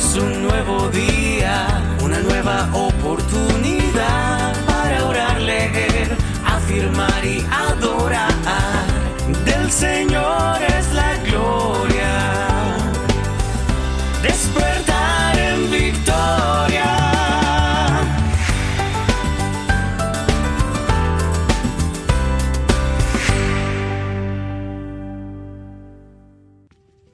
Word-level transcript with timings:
es 0.00 0.16
un 0.16 0.42
nuevo 0.42 0.88
día, 0.88 1.66
una 2.02 2.20
nueva 2.20 2.70
oportunidad 2.72 4.54
para 4.66 5.04
orar, 5.06 5.40
leer, 5.42 6.16
afirmar 6.44 7.22
y 7.24 7.44
adorar. 7.50 8.30
Del 9.44 9.70
Señor 9.70 10.56
es 10.78 10.92
la 10.94 11.18
gloria. 11.28 12.12
Despertar 14.22 15.38
en 15.38 15.70
victoria. 15.70 16.90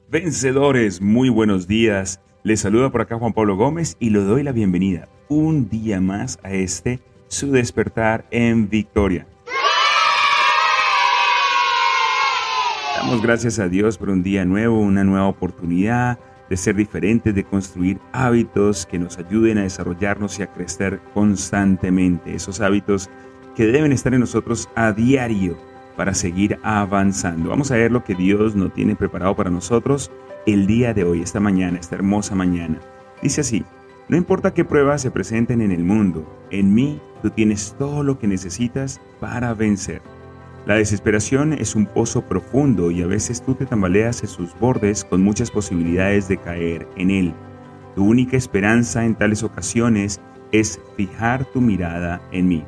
Vencedores, 0.09 1.01
muy 1.01 1.29
buenos 1.29 1.67
días. 1.67 2.21
Les 2.43 2.61
saluda 2.61 2.91
por 2.91 3.01
acá 3.01 3.17
Juan 3.17 3.33
Pablo 3.33 3.55
Gómez 3.57 3.97
y 3.99 4.11
le 4.11 4.19
doy 4.19 4.43
la 4.43 4.51
bienvenida 4.51 5.09
un 5.27 5.69
día 5.69 5.99
más 5.99 6.39
a 6.43 6.51
este 6.51 6.99
su 7.27 7.51
despertar 7.51 8.25
en 8.31 8.69
victoria. 8.69 9.27
Damos 12.95 13.21
gracias 13.21 13.59
a 13.59 13.67
Dios 13.67 13.97
por 13.97 14.09
un 14.09 14.23
día 14.23 14.45
nuevo, 14.45 14.79
una 14.79 15.03
nueva 15.03 15.27
oportunidad 15.27 16.19
de 16.49 16.57
ser 16.57 16.75
diferentes, 16.75 17.35
de 17.35 17.43
construir 17.43 17.99
hábitos 18.13 18.85
que 18.85 18.99
nos 18.99 19.17
ayuden 19.17 19.57
a 19.57 19.63
desarrollarnos 19.63 20.39
y 20.39 20.43
a 20.43 20.47
crecer 20.47 21.01
constantemente. 21.13 22.33
Esos 22.33 22.61
hábitos 22.61 23.09
que 23.55 23.65
deben 23.65 23.91
estar 23.91 24.13
en 24.13 24.21
nosotros 24.21 24.69
a 24.75 24.93
diario 24.93 25.57
para 25.97 26.13
seguir 26.13 26.59
avanzando. 26.63 27.49
Vamos 27.49 27.71
a 27.71 27.75
ver 27.75 27.91
lo 27.91 28.03
que 28.03 28.15
Dios 28.15 28.55
nos 28.55 28.73
tiene 28.73 28.95
preparado 28.95 29.35
para 29.35 29.49
nosotros 29.49 30.11
el 30.45 30.67
día 30.67 30.93
de 30.93 31.03
hoy, 31.03 31.21
esta 31.21 31.41
mañana, 31.41 31.77
esta 31.77 31.95
hermosa 31.95 32.35
mañana. 32.35 32.79
Dice 33.21 33.41
así, 33.41 33.65
no 34.07 34.15
importa 34.15 34.53
qué 34.53 34.63
pruebas 34.63 35.01
se 35.01 35.11
presenten 35.11 35.59
en 35.59 35.73
el 35.73 35.83
mundo, 35.83 36.25
en 36.51 36.73
mí 36.73 37.01
tú 37.21 37.31
tienes 37.31 37.75
todo 37.77 38.03
lo 38.03 38.19
que 38.19 38.27
necesitas 38.27 39.01
para 39.19 39.53
vencer. 39.53 40.01
La 40.65 40.75
desesperación 40.75 41.53
es 41.53 41.75
un 41.75 41.85
pozo 41.85 42.21
profundo 42.21 42.91
y 42.91 43.01
a 43.01 43.07
veces 43.07 43.41
tú 43.41 43.55
te 43.55 43.65
tambaleas 43.65 44.21
en 44.21 44.29
sus 44.29 44.57
bordes 44.59 45.03
con 45.03 45.23
muchas 45.23 45.49
posibilidades 45.49 46.27
de 46.27 46.37
caer 46.37 46.87
en 46.95 47.09
él. 47.09 47.33
Tu 47.95 48.05
única 48.05 48.37
esperanza 48.37 49.03
en 49.03 49.15
tales 49.15 49.43
ocasiones 49.43 50.21
es 50.51 50.79
fijar 50.95 51.45
tu 51.45 51.61
mirada 51.61 52.21
en 52.31 52.47
mí. 52.47 52.63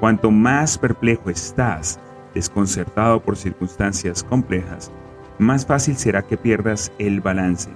Cuanto 0.00 0.30
más 0.30 0.78
perplejo 0.78 1.30
estás, 1.30 2.00
desconcertado 2.34 3.20
por 3.22 3.36
circunstancias 3.36 4.22
complejas, 4.22 4.90
más 5.38 5.66
fácil 5.66 5.96
será 5.96 6.22
que 6.22 6.36
pierdas 6.36 6.92
el 6.98 7.20
balance. 7.20 7.70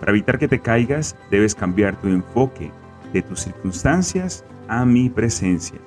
Para 0.00 0.12
evitar 0.12 0.38
que 0.38 0.48
te 0.48 0.60
caigas, 0.60 1.16
debes 1.30 1.54
cambiar 1.54 2.00
tu 2.00 2.08
enfoque 2.08 2.70
de 3.12 3.22
tus 3.22 3.40
circunstancias 3.40 4.44
a 4.68 4.84
mi 4.84 5.08
presencia. 5.08 5.78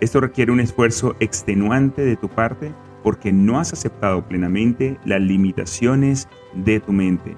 Esto 0.00 0.20
requiere 0.20 0.52
un 0.52 0.60
esfuerzo 0.60 1.16
extenuante 1.20 2.04
de 2.04 2.16
tu 2.16 2.28
parte 2.28 2.72
porque 3.02 3.32
no 3.32 3.58
has 3.58 3.72
aceptado 3.72 4.22
plenamente 4.26 4.98
las 5.04 5.20
limitaciones 5.20 6.28
de 6.54 6.80
tu 6.80 6.92
mente. 6.92 7.34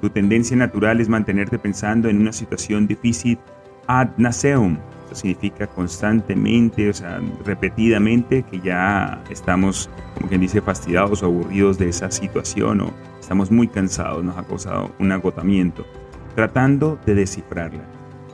Tu 0.00 0.08
tendencia 0.08 0.56
natural 0.56 1.00
es 1.00 1.08
mantenerte 1.08 1.58
pensando 1.58 2.08
en 2.08 2.20
una 2.20 2.32
situación 2.32 2.86
difícil 2.86 3.38
ad 3.86 4.08
nauseam, 4.16 4.78
significa 5.14 5.66
constantemente, 5.66 6.88
o 6.88 6.94
sea, 6.94 7.20
repetidamente, 7.44 8.42
que 8.42 8.60
ya 8.60 9.22
estamos, 9.30 9.90
como 10.14 10.28
quien 10.28 10.40
dice, 10.40 10.60
fastidiados 10.60 11.22
o 11.22 11.26
aburridos 11.26 11.78
de 11.78 11.88
esa 11.88 12.10
situación 12.10 12.80
o 12.80 12.92
estamos 13.18 13.50
muy 13.50 13.68
cansados, 13.68 14.24
nos 14.24 14.36
ha 14.36 14.44
causado 14.44 14.90
un 14.98 15.12
agotamiento, 15.12 15.86
tratando 16.34 16.98
de 17.06 17.14
descifrarla. 17.14 17.84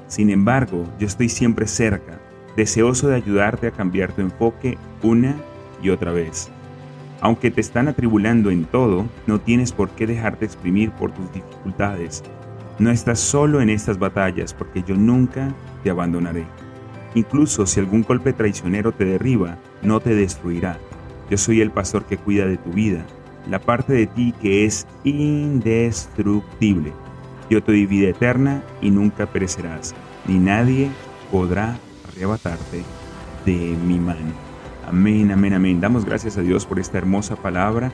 Sin 0.08 0.30
embargo, 0.30 0.84
yo 0.98 1.06
estoy 1.06 1.28
siempre 1.28 1.66
cerca, 1.66 2.18
deseoso 2.56 3.08
de 3.08 3.16
ayudarte 3.16 3.66
a 3.66 3.72
cambiar 3.72 4.12
tu 4.12 4.22
enfoque 4.22 4.78
una 5.02 5.36
y 5.82 5.90
otra 5.90 6.12
vez. 6.12 6.50
Aunque 7.20 7.50
te 7.50 7.60
están 7.60 7.88
atribulando 7.88 8.50
en 8.50 8.64
todo, 8.64 9.06
no 9.26 9.40
tienes 9.40 9.72
por 9.72 9.90
qué 9.90 10.06
dejarte 10.06 10.44
exprimir 10.44 10.90
por 10.92 11.12
tus 11.12 11.32
dificultades. 11.32 12.22
No 12.78 12.90
estás 12.90 13.20
solo 13.20 13.60
en 13.60 13.70
estas 13.70 13.98
batallas 13.98 14.52
porque 14.52 14.82
yo 14.82 14.96
nunca 14.96 15.52
te 15.82 15.90
abandonaré. 15.90 16.46
Incluso 17.16 17.64
si 17.64 17.80
algún 17.80 18.02
golpe 18.02 18.34
traicionero 18.34 18.92
te 18.92 19.06
derriba, 19.06 19.56
no 19.80 20.00
te 20.00 20.14
destruirá. 20.14 20.78
Yo 21.30 21.38
soy 21.38 21.62
el 21.62 21.70
pastor 21.70 22.04
que 22.04 22.18
cuida 22.18 22.44
de 22.44 22.58
tu 22.58 22.70
vida, 22.72 23.06
la 23.48 23.58
parte 23.58 23.94
de 23.94 24.06
ti 24.06 24.34
que 24.42 24.66
es 24.66 24.86
indestructible. 25.02 26.92
Yo 27.48 27.62
te 27.62 27.72
doy 27.72 27.86
vida 27.86 28.10
eterna 28.10 28.62
y 28.82 28.90
nunca 28.90 29.24
perecerás, 29.24 29.94
ni 30.26 30.38
nadie 30.38 30.90
podrá 31.32 31.78
arrebatarte 32.06 32.82
de 33.46 33.54
mi 33.86 33.98
mano. 33.98 34.34
Amén, 34.86 35.32
amén, 35.32 35.54
amén. 35.54 35.80
Damos 35.80 36.04
gracias 36.04 36.36
a 36.36 36.42
Dios 36.42 36.66
por 36.66 36.78
esta 36.78 36.98
hermosa 36.98 37.34
palabra 37.36 37.92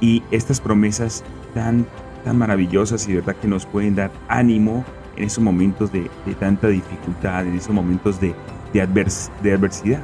y 0.00 0.22
estas 0.30 0.60
promesas 0.60 1.24
tan, 1.54 1.86
tan 2.24 2.38
maravillosas 2.38 3.08
y 3.08 3.14
verdad 3.14 3.34
que 3.34 3.48
nos 3.48 3.66
pueden 3.66 3.96
dar 3.96 4.12
ánimo 4.28 4.84
en 5.16 5.24
esos 5.24 5.42
momentos 5.42 5.90
de, 5.90 6.08
de 6.24 6.34
tanta 6.36 6.68
dificultad, 6.68 7.48
en 7.48 7.56
esos 7.56 7.74
momentos 7.74 8.20
de, 8.20 8.32
de, 8.72 8.80
adversidad, 8.80 10.02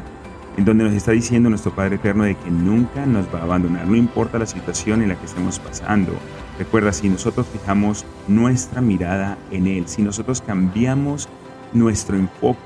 en 0.57 0.65
donde 0.65 0.85
nos 0.85 0.95
está 0.95 1.13
diciendo 1.13 1.51
nuestro 1.51 1.75
Padre 1.75 1.97
Eterno 1.97 2.25
de 2.25 2.35
que 2.35 2.51
nunca 2.51 3.07
nos 3.07 3.27
va 3.35 3.41
a 3.41 3.43
abandonar, 3.43 3.87
no 3.87 3.97
importa 3.97 4.39
la 4.39 4.47
situación 4.47 5.03
en 5.03 5.11
la 5.11 5.17
que 5.17 5.27
estemos 5.27 5.59
pasando. 5.59 6.13
Recuerda, 6.59 6.93
si 6.93 7.09
nosotros 7.09 7.47
fijamos 7.53 8.05
nuestra 8.29 8.81
mirada 8.81 9.37
en 9.51 9.67
Él, 9.67 9.87
si 9.87 10.03
nosotros 10.03 10.41
cambiamos 10.41 11.29
nuestro 11.73 12.17
enfoque 12.17 12.59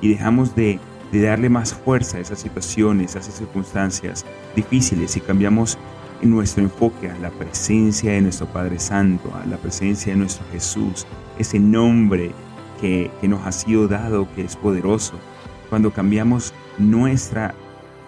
y 0.00 0.08
dejamos 0.08 0.54
de, 0.56 0.80
de 1.12 1.22
darle 1.22 1.48
más 1.48 1.74
fuerza 1.74 2.16
a 2.16 2.20
esas 2.20 2.40
situaciones, 2.40 3.14
a 3.14 3.20
esas 3.20 3.34
circunstancias 3.34 4.24
difíciles, 4.56 5.16
y 5.16 5.20
cambiamos 5.20 5.78
nuestro 6.22 6.62
enfoque 6.62 7.10
a 7.10 7.18
la 7.18 7.30
presencia 7.30 8.12
de 8.12 8.20
nuestro 8.20 8.46
Padre 8.46 8.78
Santo, 8.78 9.32
a 9.34 9.46
la 9.46 9.56
presencia 9.56 10.12
de 10.12 10.18
nuestro 10.18 10.44
Jesús, 10.52 11.06
ese 11.38 11.58
nombre 11.58 12.32
que, 12.82 13.10
nos 13.22 13.46
ha 13.46 13.52
sido 13.52 13.86
dado, 13.86 14.28
que 14.34 14.42
es 14.42 14.56
poderoso, 14.56 15.14
cuando 15.70 15.92
cambiamos 15.92 16.52
nuestra 16.76 17.54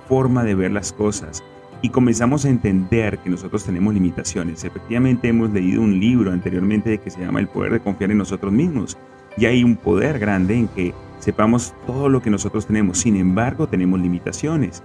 forma 0.08 0.42
de 0.44 0.54
ver 0.54 0.72
las 0.72 0.92
cosas 0.92 1.42
y 1.80 1.90
comenzamos 1.90 2.44
a 2.44 2.48
entender 2.50 3.18
que 3.18 3.30
nosotros 3.30 3.64
tenemos 3.64 3.94
limitaciones. 3.94 4.64
Efectivamente 4.64 5.28
hemos 5.28 5.50
leído 5.50 5.80
un 5.80 5.98
libro 5.98 6.32
anteriormente 6.32 6.98
que 6.98 7.10
se 7.10 7.20
llama 7.20 7.40
El 7.40 7.48
poder 7.48 7.72
de 7.72 7.80
confiar 7.80 8.10
en 8.10 8.18
nosotros 8.18 8.52
mismos 8.52 8.98
y 9.36 9.46
hay 9.46 9.62
un 9.62 9.76
poder 9.76 10.18
grande 10.18 10.56
en 10.56 10.68
que 10.68 10.92
sepamos 11.20 11.72
todo 11.86 12.08
lo 12.08 12.20
que 12.20 12.30
nosotros 12.30 12.66
tenemos. 12.66 12.98
Sin 12.98 13.16
embargo, 13.16 13.68
tenemos 13.68 14.00
limitaciones, 14.00 14.82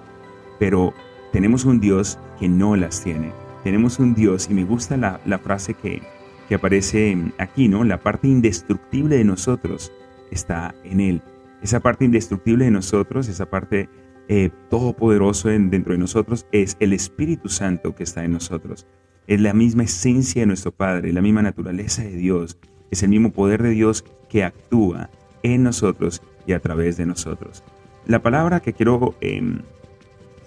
pero 0.59 0.93
tenemos 1.31 1.65
un 1.65 1.79
Dios 1.79 2.19
que 2.39 2.47
no 2.47 2.75
las 2.75 3.03
tiene. 3.03 3.31
Tenemos 3.63 3.99
un 3.99 4.13
Dios 4.13 4.49
y 4.49 4.53
me 4.53 4.63
gusta 4.63 4.97
la, 4.97 5.39
frase 5.39 5.73
que, 5.73 6.01
que 6.49 6.55
aparece 6.55 7.15
aquí, 7.37 7.67
¿no? 7.67 7.83
La 7.83 7.99
parte 7.99 8.27
indestructible 8.27 9.17
de 9.17 9.23
nosotros 9.23 9.91
está 10.31 10.73
en 10.83 10.99
Él. 10.99 11.21
Esa 11.61 11.79
parte 11.79 12.05
indestructible 12.05 12.65
de 12.65 12.71
nosotros, 12.71 13.27
esa 13.27 13.45
parte 13.51 13.87
eh, 14.27 14.49
todopoderoso 14.67 15.49
dentro 15.49 15.93
de 15.93 15.99
nosotros, 15.99 16.47
es 16.51 16.75
el 16.79 16.93
Espíritu 16.93 17.49
Santo 17.49 17.93
que 17.93 18.01
está 18.01 18.23
en 18.23 18.31
nosotros. 18.31 18.87
Es 19.27 19.39
la 19.39 19.53
misma 19.53 19.83
esencia 19.83 20.41
de 20.41 20.47
nuestro 20.47 20.71
Padre, 20.71 21.13
la 21.13 21.21
misma 21.21 21.43
naturaleza 21.43 22.01
de 22.01 22.15
Dios. 22.15 22.57
Es 22.89 23.03
el 23.03 23.09
mismo 23.09 23.31
poder 23.31 23.61
de 23.61 23.69
Dios 23.69 24.03
que 24.27 24.43
actúa 24.43 25.11
en 25.43 25.61
nosotros 25.61 26.23
y 26.47 26.53
a 26.53 26.59
través 26.59 26.97
de 26.97 27.05
nosotros. 27.05 27.63
La 28.07 28.23
palabra 28.23 28.59
que 28.59 28.73
quiero 28.73 29.13
em, 29.21 29.59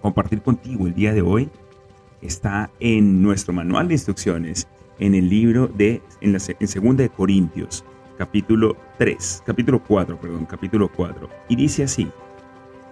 compartir 0.01 0.43
contigo 0.43 0.89
el 0.89 0.95
día 0.95 1.13
de 1.13 1.23
hoy 1.23 1.49
está 2.23 2.73
en 2.81 3.23
nuestro 3.23 3.53
manual 3.53 3.87
de 3.87 3.95
instrucciones 3.95 4.67
en 5.03 5.17
el 5.17 5.29
libro 5.29 5.67
de, 5.67 6.01
en, 6.21 6.33
la, 6.33 6.39
segunda 6.39 7.03
de 7.03 7.09
Corintios, 7.09 7.85
capítulo 8.17 8.77
3, 8.99 9.43
capítulo 9.45 9.83
4, 9.83 10.17
perdón, 10.21 10.47
capítulo 10.47 10.89
4. 10.95 11.29
Y 11.49 11.57
dice 11.57 11.83
así, 11.83 12.09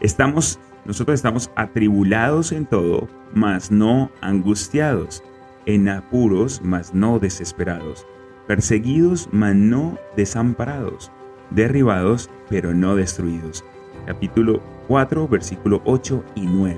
estamos, 0.01 0.59
nosotros 0.85 1.15
estamos 1.15 1.53
atribulados 1.55 2.51
en 2.51 2.67
todo, 2.67 3.07
mas 3.33 3.71
no 3.71 4.11
angustiados, 4.23 5.23
en 5.67 5.89
apuros, 5.89 6.61
mas 6.65 6.93
no 6.93 7.21
desesperados, 7.21 8.05
perseguidos, 8.49 9.29
mas 9.31 9.55
no 9.55 9.97
desamparados, 10.17 11.13
derribados, 11.51 12.29
pero 12.49 12.75
no 12.75 12.97
destruidos. 12.97 13.65
Capítulo 14.07 14.61
4, 14.89 15.29
versículo 15.29 15.81
8 15.85 16.25
y 16.35 16.47
9. 16.47 16.77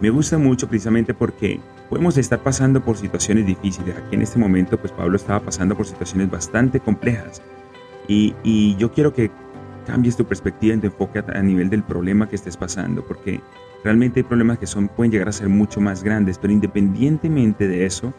Me 0.00 0.08
gusta 0.08 0.38
mucho 0.38 0.66
precisamente 0.66 1.12
porque 1.12 1.60
podemos 1.92 2.16
estar 2.16 2.42
pasando 2.42 2.82
por 2.82 2.96
situaciones 2.96 3.44
difíciles. 3.44 3.94
Aquí 3.94 4.14
en 4.14 4.22
este 4.22 4.38
momento, 4.38 4.78
pues 4.78 4.90
Pablo 4.94 5.14
estaba 5.14 5.40
pasando 5.40 5.76
por 5.76 5.84
situaciones 5.84 6.30
bastante 6.30 6.80
complejas. 6.80 7.42
Y, 8.08 8.34
yo 8.78 8.90
quiero 8.90 9.12
que 9.12 9.30
cambies 9.86 10.16
tu 10.16 10.24
perspectiva 10.24 10.72
en 10.72 10.80
tu 10.80 10.86
enfoque 10.86 11.18
a, 11.18 11.42
nivel 11.42 11.68
del 11.68 11.82
problema 11.82 12.30
que 12.30 12.36
estés 12.36 12.56
pasando, 12.56 13.04
porque 13.04 13.42
realmente 13.84 14.20
hay 14.20 14.24
problemas 14.24 14.56
que 14.56 14.66
son, 14.66 14.88
pueden 14.88 15.12
llegar 15.12 15.28
a 15.28 15.32
ser 15.32 15.50
mucho 15.50 15.82
más 15.82 16.02
grandes, 16.02 16.38
pero 16.38 16.54
independientemente 16.54 17.68
de 17.68 17.84
eso, 17.84 18.14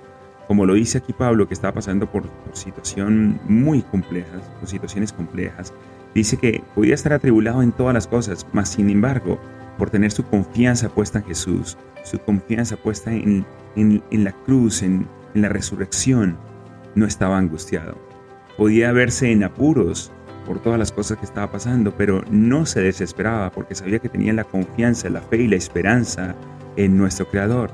como 0.48 0.68
lo 0.68 0.76
dice 0.76 1.00
aquí 1.00 1.12
Pablo, 1.12 1.48
que 1.48 1.56
estaba 1.56 1.74
pasando 1.74 2.06
por, 2.06 2.26
situaciones 2.54 3.42
muy 3.50 3.82
complejas, 3.82 4.44
por 4.60 4.70
situaciones 4.70 5.12
complejas, 5.12 5.74
dice 6.14 6.38
que 6.38 6.62
podía 6.76 6.94
estar 6.94 7.12
atribulado 7.14 7.64
en 7.64 7.72
todas 7.72 7.96
las 7.96 8.06
cosas, 8.06 8.46
mas 8.54 8.70
sin 8.70 8.92
embargo, 8.92 9.40
por 9.80 9.90
tener 9.90 10.12
su 10.12 10.24
confianza 10.24 10.90
puesta 10.90 11.18
en 11.18 11.26
Jesús, 11.26 11.76
su 12.04 12.20
confianza 12.20 12.78
puesta 12.78 13.12
en, 13.12 13.44
la 13.76 14.32
cruz, 14.32 14.84
en, 14.84 15.08
en 15.34 15.42
la 15.42 15.50
resurrección, 15.50 16.38
no 16.96 17.06
estaba 17.06 17.38
angustiado. 17.38 17.98
Podía 18.58 18.92
verse 18.92 19.32
en 19.32 19.44
apuros 19.44 20.12
por 20.46 20.62
todas 20.62 20.78
las 20.78 20.92
cosas 20.92 21.18
que 21.18 21.26
estaba 21.26 21.52
pasando, 21.52 21.96
pero 21.96 22.24
no 22.30 22.66
se 22.66 22.82
desesperaba 22.82 23.52
porque 23.52 23.76
sabía 23.76 24.00
que 24.00 24.10
tenía 24.10 24.34
la 24.34 24.44
confianza, 24.44 25.10
la 25.10 25.22
fe 25.22 25.38
y 25.38 25.48
la 25.48 25.56
esperanza 25.56 26.36
en 26.76 26.98
nuestro 26.98 27.28
Creador. 27.28 27.72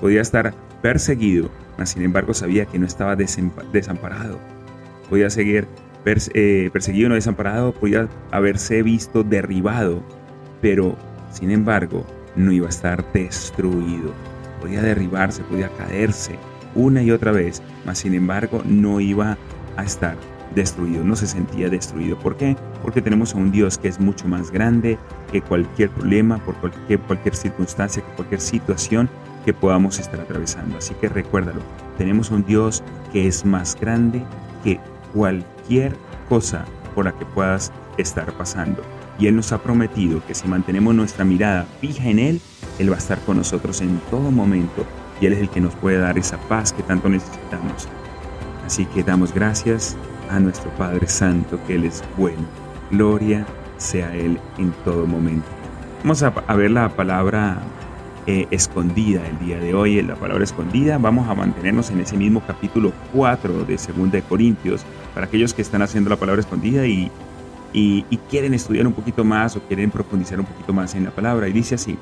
Podía 0.00 0.20
estar 0.20 0.52
perseguido, 0.82 1.50
mas 1.76 1.90
sin 1.90 2.02
embargo 2.02 2.34
sabía 2.34 2.66
que 2.66 2.78
no 2.78 2.86
estaba 2.86 3.16
desamparado. 3.16 4.38
Podía 5.08 5.30
seguir 5.30 5.66
eh, 6.04 6.70
perseguido, 6.72 7.08
no 7.08 7.14
desamparado, 7.14 7.72
podía 7.72 8.08
haberse 8.30 8.82
visto 8.82 9.24
derribado, 9.24 10.02
pero 10.60 10.96
sin 11.30 11.50
embargo 11.50 12.04
no 12.36 12.52
iba 12.52 12.66
a 12.66 12.70
estar 12.70 13.04
destruido. 13.12 14.12
Podía 14.60 14.82
derribarse, 14.82 15.42
podía 15.44 15.68
caerse 15.70 16.38
una 16.74 17.02
y 17.02 17.10
otra 17.10 17.32
vez, 17.32 17.62
mas 17.84 17.98
sin 17.98 18.14
embargo 18.14 18.62
no 18.64 19.00
iba 19.00 19.36
a 19.76 19.84
estar 19.84 20.16
destruido, 20.54 21.04
no 21.04 21.16
se 21.16 21.26
sentía 21.26 21.68
destruido. 21.68 22.18
¿Por 22.18 22.36
qué? 22.36 22.56
Porque 22.82 23.02
tenemos 23.02 23.34
a 23.34 23.38
un 23.38 23.52
Dios 23.52 23.78
que 23.78 23.88
es 23.88 24.00
mucho 24.00 24.26
más 24.26 24.50
grande 24.50 24.98
que 25.30 25.42
cualquier 25.42 25.90
problema, 25.90 26.38
por 26.38 26.56
cualquier, 26.56 27.36
circunstancia, 27.36 28.02
que 28.02 28.12
cualquier 28.12 28.40
situación 28.40 29.08
que 29.44 29.52
podamos 29.52 29.98
estar 29.98 30.20
atravesando. 30.20 30.78
Así 30.78 30.94
que 30.94 31.08
recuérdalo, 31.08 31.60
tenemos 31.96 32.30
un 32.30 32.44
Dios 32.44 32.82
que 33.12 33.26
es 33.26 33.44
más 33.44 33.78
grande 33.78 34.22
que 34.64 34.80
cualquier 35.14 35.94
cosa 36.28 36.64
por 36.94 37.04
la 37.04 37.12
que 37.12 37.24
puedas 37.26 37.72
estar 37.96 38.32
pasando. 38.32 38.82
Y 39.18 39.26
Él 39.26 39.36
nos 39.36 39.52
ha 39.52 39.62
prometido 39.62 40.24
que 40.26 40.34
si 40.34 40.46
mantenemos 40.46 40.94
nuestra 40.94 41.24
mirada 41.24 41.66
fija 41.80 42.08
en 42.08 42.18
Él, 42.18 42.40
Él 42.78 42.90
va 42.90 42.94
a 42.94 42.98
estar 42.98 43.18
con 43.20 43.36
nosotros 43.36 43.80
en 43.80 43.98
todo 44.10 44.30
momento 44.30 44.86
y 45.20 45.26
Él 45.26 45.32
es 45.32 45.40
el 45.40 45.50
que 45.50 45.60
nos 45.60 45.74
puede 45.74 45.98
dar 45.98 46.16
esa 46.18 46.38
paz 46.48 46.72
que 46.72 46.82
tanto 46.82 47.08
necesitamos. 47.08 47.88
Así 48.64 48.84
que 48.86 49.02
damos 49.02 49.34
gracias 49.34 49.96
a 50.30 50.38
nuestro 50.38 50.70
Padre 50.72 51.08
Santo, 51.08 51.58
que 51.66 51.74
Él 51.74 51.84
es 51.84 52.02
bueno. 52.16 52.46
Gloria 52.90 53.44
sea 53.76 54.14
Él 54.14 54.38
en 54.58 54.72
todo 54.84 55.06
momento. 55.06 55.46
Vamos 56.02 56.22
a, 56.22 56.30
ver 56.30 56.70
la 56.70 56.88
palabra 56.90 57.60
eh, 58.28 58.46
escondida 58.52 59.26
el 59.26 59.38
día 59.40 59.58
de 59.58 59.74
hoy, 59.74 60.00
la 60.00 60.14
palabra 60.14 60.44
escondida. 60.44 60.96
Vamos 60.96 61.28
a 61.28 61.34
mantenernos 61.34 61.90
en 61.90 62.00
ese 62.00 62.16
mismo 62.16 62.40
capítulo 62.46 62.92
4 63.12 63.64
de 63.64 63.76
2 63.76 64.12
de 64.12 64.22
Corintios, 64.22 64.82
para 65.12 65.26
aquellos 65.26 65.54
que 65.54 65.62
están 65.62 65.82
haciendo 65.82 66.08
la 66.08 66.16
palabra 66.16 66.40
escondida 66.40 66.86
y, 66.86 67.10
y, 67.72 68.04
y 68.10 68.16
quieren 68.16 68.54
estudiar 68.54 68.86
un 68.86 68.92
poquito 68.92 69.24
más 69.24 69.56
o 69.56 69.60
quieren 69.60 69.90
profundizar 69.90 70.40
un 70.40 70.46
poquito 70.46 70.72
más 70.72 70.94
en 70.94 71.04
la 71.04 71.10
palabra. 71.10 71.48
Y 71.48 71.52
dice 71.52 71.74
así, 71.74 71.98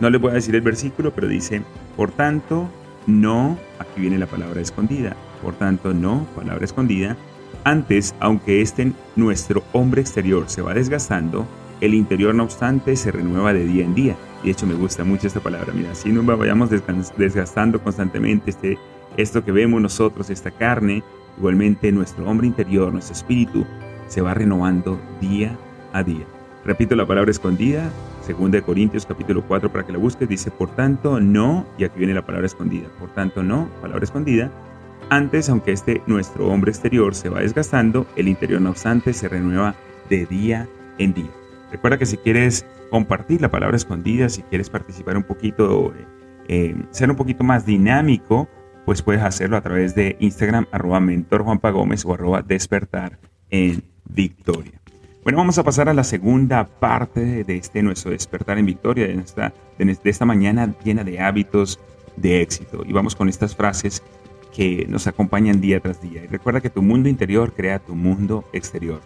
no 0.00 0.10
les 0.10 0.20
voy 0.20 0.30
a 0.30 0.34
decir 0.34 0.54
el 0.54 0.62
versículo, 0.62 1.12
pero 1.14 1.28
dice, 1.28 1.62
por 1.96 2.10
tanto, 2.10 2.68
no, 3.06 3.58
aquí 3.78 4.00
viene 4.00 4.18
la 4.18 4.26
palabra 4.26 4.60
escondida, 4.60 5.16
por 5.42 5.54
tanto, 5.54 5.92
no, 5.94 6.26
palabra 6.34 6.64
escondida, 6.64 7.16
antes, 7.64 8.14
aunque 8.20 8.62
este 8.62 8.92
nuestro 9.16 9.62
hombre 9.72 10.00
exterior 10.00 10.44
se 10.48 10.62
va 10.62 10.72
desgastando, 10.72 11.46
el 11.80 11.94
interior 11.94 12.34
no 12.34 12.44
obstante 12.44 12.96
se 12.96 13.10
renueva 13.10 13.52
de 13.52 13.64
día 13.64 13.84
en 13.84 13.94
día. 13.94 14.16
Y 14.42 14.46
de 14.46 14.52
hecho 14.52 14.66
me 14.66 14.74
gusta 14.74 15.04
mucho 15.04 15.26
esta 15.26 15.40
palabra. 15.40 15.72
Mira, 15.74 15.94
si 15.94 16.10
nos 16.10 16.24
vayamos 16.24 16.70
desgastando 17.16 17.82
constantemente 17.82 18.50
este, 18.50 18.78
esto 19.16 19.44
que 19.44 19.52
vemos 19.52 19.82
nosotros, 19.82 20.30
esta 20.30 20.50
carne, 20.50 21.02
igualmente 21.36 21.92
nuestro 21.92 22.26
hombre 22.26 22.46
interior, 22.46 22.92
nuestro 22.92 23.14
espíritu, 23.14 23.66
se 24.10 24.20
va 24.20 24.34
renovando 24.34 25.00
día 25.20 25.56
a 25.92 26.02
día. 26.02 26.26
Repito 26.64 26.96
la 26.96 27.06
palabra 27.06 27.30
escondida, 27.30 27.90
2 28.28 28.62
Corintios 28.62 29.06
capítulo 29.06 29.42
4 29.46 29.72
para 29.72 29.86
que 29.86 29.92
la 29.92 29.98
busques, 29.98 30.28
dice, 30.28 30.50
por 30.50 30.68
tanto 30.74 31.20
no, 31.20 31.64
y 31.78 31.84
aquí 31.84 31.98
viene 31.98 32.12
la 32.12 32.26
palabra 32.26 32.46
escondida, 32.46 32.88
por 32.98 33.08
tanto 33.14 33.42
no, 33.42 33.68
palabra 33.80 34.04
escondida, 34.04 34.50
antes, 35.08 35.48
aunque 35.48 35.72
este 35.72 36.02
nuestro 36.06 36.48
hombre 36.48 36.70
exterior 36.70 37.14
se 37.14 37.28
va 37.28 37.40
desgastando, 37.40 38.06
el 38.16 38.28
interior 38.28 38.60
no 38.60 38.70
obstante 38.70 39.12
se 39.12 39.28
renueva 39.28 39.74
de 40.08 40.26
día 40.26 40.68
en 40.98 41.14
día. 41.14 41.30
Recuerda 41.70 41.96
que 41.96 42.06
si 42.06 42.16
quieres 42.16 42.66
compartir 42.90 43.40
la 43.40 43.50
palabra 43.50 43.76
escondida, 43.76 44.28
si 44.28 44.42
quieres 44.42 44.68
participar 44.70 45.16
un 45.16 45.22
poquito, 45.22 45.94
eh, 45.94 46.06
eh, 46.48 46.76
ser 46.90 47.10
un 47.10 47.16
poquito 47.16 47.44
más 47.44 47.64
dinámico, 47.64 48.48
pues 48.84 49.02
puedes 49.02 49.22
hacerlo 49.22 49.56
a 49.56 49.60
través 49.60 49.94
de 49.94 50.16
Instagram, 50.18 50.66
arroba 50.72 51.00
mentor 51.00 51.44
Gómez 51.44 52.04
o 52.04 52.12
arroba 52.12 52.42
despertar 52.42 53.18
en 53.50 53.82
victoria. 54.14 54.80
Bueno, 55.22 55.38
vamos 55.38 55.58
a 55.58 55.64
pasar 55.64 55.88
a 55.88 55.94
la 55.94 56.04
segunda 56.04 56.64
parte 56.64 57.44
de 57.44 57.56
este 57.56 57.82
nuestro 57.82 58.10
despertar 58.10 58.58
en 58.58 58.66
victoria, 58.66 59.06
de 59.06 59.14
esta, 59.14 59.52
de 59.78 59.98
esta 60.04 60.24
mañana 60.24 60.74
llena 60.82 61.04
de 61.04 61.20
hábitos 61.20 61.78
de 62.16 62.40
éxito. 62.40 62.84
Y 62.86 62.92
vamos 62.92 63.14
con 63.14 63.28
estas 63.28 63.54
frases 63.54 64.02
que 64.54 64.86
nos 64.88 65.06
acompañan 65.06 65.60
día 65.60 65.80
tras 65.80 66.00
día. 66.00 66.24
Y 66.24 66.26
recuerda 66.26 66.60
que 66.60 66.70
tu 66.70 66.82
mundo 66.82 67.08
interior 67.08 67.52
crea 67.52 67.78
tu 67.78 67.94
mundo 67.94 68.44
exterior. 68.52 69.00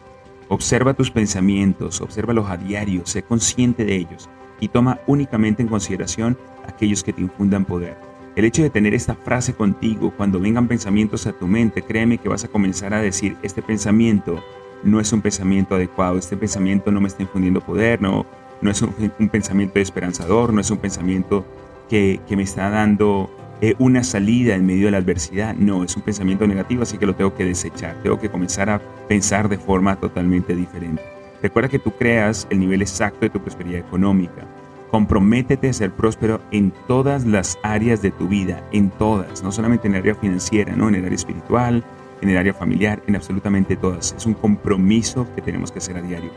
Observa 0.48 0.94
tus 0.94 1.10
pensamientos, 1.10 2.00
obsérvalos 2.00 2.48
a 2.48 2.56
diario, 2.56 3.06
sé 3.06 3.22
consciente 3.22 3.84
de 3.84 3.96
ellos 3.96 4.28
y 4.60 4.68
toma 4.68 5.00
únicamente 5.06 5.62
en 5.62 5.68
consideración 5.68 6.38
aquellos 6.66 7.02
que 7.02 7.12
te 7.12 7.22
infundan 7.22 7.64
poder. 7.64 7.96
El 8.36 8.44
hecho 8.44 8.62
de 8.62 8.70
tener 8.70 8.94
esta 8.94 9.14
frase 9.14 9.54
contigo, 9.54 10.12
cuando 10.16 10.40
vengan 10.40 10.68
pensamientos 10.68 11.26
a 11.26 11.32
tu 11.32 11.46
mente, 11.46 11.82
créeme 11.82 12.18
que 12.18 12.28
vas 12.28 12.44
a 12.44 12.48
comenzar 12.48 12.92
a 12.92 13.00
decir, 13.00 13.36
este 13.42 13.62
pensamiento 13.62 14.42
no 14.82 15.00
es 15.00 15.12
un 15.12 15.23
pensamiento 15.23 15.75
adecuado, 15.75 16.19
este 16.19 16.37
pensamiento 16.37 16.91
no 16.91 17.00
me 17.00 17.09
está 17.09 17.23
infundiendo 17.23 17.61
poder, 17.61 18.03
no, 18.03 18.26
no 18.61 18.71
es 18.71 18.81
un, 18.82 18.93
pensamiento 19.29 19.79
esperanzador, 19.79 20.53
no 20.53 20.61
es 20.61 20.71
un 20.71 20.79
pensamiento 20.79 21.44
que, 21.88 22.21
me 22.31 22.43
está 22.43 22.71
dando 22.71 23.31
eh, 23.61 23.75
una 23.79 24.03
salida 24.03 24.55
en 24.55 24.67
medio 24.67 24.87
de 24.87 24.93
la 24.93 24.99
adversidad. 24.99 25.55
No, 25.55 25.85
es 25.85 25.94
un 25.97 26.03
pensamiento 26.03 26.47
negativo, 26.47 26.82
así 26.82 26.99
que 26.99 27.06
lo 27.06 27.15
tengo 27.15 27.35
que 27.35 27.44
desechar. 27.44 27.94
Tengo 28.03 28.19
que 28.19 28.31
comenzar 28.31 28.71
a 28.71 28.81
pensar 29.06 29.49
de 29.49 29.59
forma 29.59 29.97
totalmente 29.97 30.56
diferente. 30.56 31.03
Recuerda 31.43 31.69
que 31.69 31.79
tú 31.79 31.93
creas 31.93 32.47
el 32.49 32.59
nivel 32.59 32.81
exacto 32.81 33.21
de 33.21 33.31
tu 33.31 33.41
prosperidad 33.41 33.81
económica. 33.81 34.47
Comprométete 34.91 35.69
a 35.69 35.73
ser 35.73 35.91
próspero 35.91 36.41
en 36.50 36.73
todas 36.88 37.26
las 37.26 37.59
áreas 37.62 38.00
de 38.00 38.12
tu 38.12 38.29
vida, 38.29 38.62
en 38.73 38.91
todas, 38.91 39.43
no 39.43 39.53
solamente 39.53 39.88
en 39.88 39.94
el 39.94 40.00
área 40.00 40.15
financiera, 40.15 40.75
no 40.75 40.88
en 40.88 40.94
el 40.94 41.05
área 41.05 41.17
espiritual, 41.17 41.85
en 42.20 42.28
el 42.31 42.37
área 42.37 42.55
familiar, 42.55 43.02
en 43.06 43.16
absolutamente 43.16 43.76
todas. 43.76 44.14
Es 44.16 44.26
un 44.26 44.35
compromiso 44.35 45.26
que 45.35 45.42
tenemos 45.42 45.71
que 45.73 45.78
hacer 45.78 45.97
a 45.97 46.02
diario. 46.02 46.30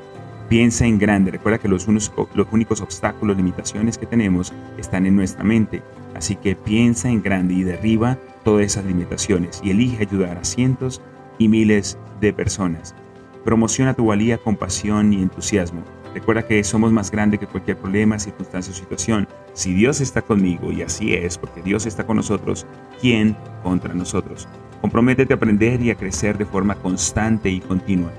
Piensa 0.50 0.86
en 0.86 0.98
grande. 0.98 1.31
Recuerda 1.31 1.60
que 1.60 1.67
los, 1.67 1.88
unos, 1.88 2.12
los 2.34 2.48
únicos 2.51 2.81
obstáculos, 2.81 3.36
limitaciones 3.36 3.98
que 3.98 4.05
tenemos 4.05 4.53
están 4.77 5.05
en 5.05 5.15
nuestra 5.15 5.43
mente. 5.43 5.81
Así 6.15 6.36
que 6.36 6.55
piensa 6.55 7.10
en 7.10 7.22
grande 7.22 7.53
y 7.53 7.63
derriba 7.63 8.17
todas 8.43 8.65
esas 8.65 8.86
limitaciones 8.86 9.60
y 9.63 9.72
elige 9.72 10.03
ayudar 10.03 10.38
a 10.38 10.46
cientos 10.46 11.01
y 11.38 11.50
miles 11.50 11.98
de 12.22 12.31
personas. 12.31 12.96
Promociona 13.43 13.93
tu 13.93 14.05
valía 14.05 14.38
con 14.38 14.55
pasión 14.55 15.13
y 15.13 15.22
entusiasmo. 15.22 15.84
Recuerda 16.13 16.48
que 16.48 16.63
somos 16.63 16.91
más 16.91 17.12
grandes 17.12 17.39
que 17.39 17.48
cualquier 17.48 17.77
problema, 17.77 18.17
circunstancia 18.17 18.74
o 18.74 18.75
situación. 18.75 19.27
Si 19.53 19.74
Dios 19.74 20.01
está 20.01 20.22
conmigo, 20.22 20.72
y 20.72 20.81
así 20.81 21.13
es, 21.13 21.38
porque 21.38 21.62
Dios 21.62 21.86
está 21.86 22.05
con 22.05 22.17
nosotros, 22.17 22.65
¿quién 23.00 23.38
contra 23.62 23.93
nosotros? 23.93 24.48
Comprométete 24.81 25.34
a 25.34 25.38
aprender 25.38 25.81
y 25.81 25.91
a 25.91 25.96
crecer 25.96 26.38
de 26.38 26.46
forma 26.46 26.75
constante 26.75 27.50
y 27.50 27.60
continua. 27.60 28.12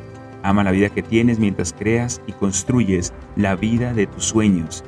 Ama 0.43 0.65
la 0.65 0.71
vida 0.71 0.89
que 0.89 1.03
tienes 1.03 1.39
mientras 1.39 1.73
creas 1.73 2.21
y 2.27 2.33
construyes 2.33 3.13
la 3.37 3.57
vida 3.57 3.93
de 3.93 4.07
tus 4.07 4.25
sueños. 4.25 4.85